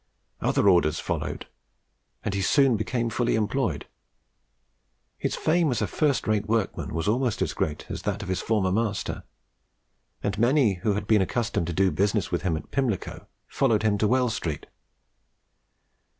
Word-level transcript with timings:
Other 0.41 0.67
orders 0.67 0.99
followed, 0.99 1.45
and 2.25 2.33
he 2.33 2.41
soon 2.41 2.75
became 2.75 3.11
fully 3.11 3.35
employed. 3.35 3.85
His 5.19 5.35
fame 5.35 5.69
as 5.69 5.79
a 5.79 5.85
first 5.85 6.25
rate 6.27 6.47
workman 6.47 6.95
was 6.95 7.07
almost 7.07 7.39
as 7.43 7.53
great 7.53 7.85
as 7.87 8.01
that 8.01 8.23
of 8.23 8.27
his 8.29 8.41
former 8.41 8.71
master; 8.71 9.21
and 10.23 10.39
many 10.39 10.79
who 10.81 10.93
had 10.95 11.05
been 11.05 11.21
accustomed 11.21 11.67
to 11.67 11.73
do 11.73 11.91
business 11.91 12.31
with 12.31 12.41
him 12.41 12.57
at 12.57 12.71
Pimlico 12.71 13.27
followed 13.47 13.83
him 13.83 13.99
to 13.99 14.07
Wells 14.07 14.33
Street. 14.33 14.65